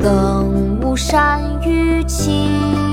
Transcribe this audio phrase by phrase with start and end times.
[0.00, 2.87] 更无山与情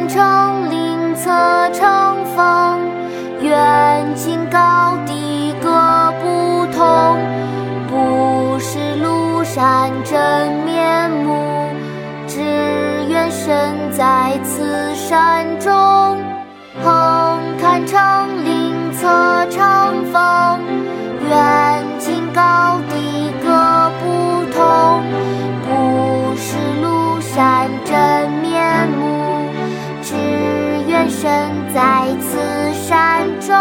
[0.00, 1.30] 横看成岭侧
[1.72, 2.80] 成峰，
[3.42, 5.68] 远近高低各
[6.22, 7.18] 不同。
[7.88, 11.68] 不识庐山真面目，
[12.26, 12.40] 只
[13.08, 15.89] 缘身在此山中。
[31.10, 32.38] 身在此
[32.72, 33.54] 山中。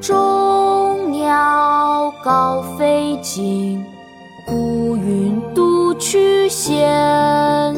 [0.00, 3.82] 众鸟高飞尽，
[4.46, 7.74] 孤云独去闲。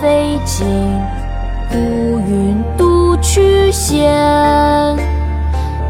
[0.00, 0.66] 飞尽，
[1.68, 1.76] 孤
[2.20, 4.08] 云独去闲。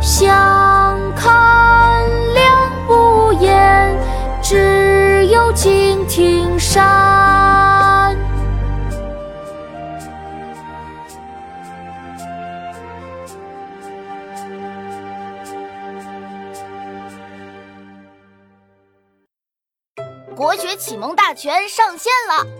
[0.00, 2.02] 相看
[2.34, 3.96] 两不厌，
[4.42, 8.16] 只有敬亭山。
[20.34, 22.59] 国学启蒙大全上线了！